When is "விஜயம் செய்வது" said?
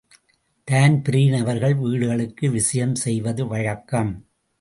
2.51-3.47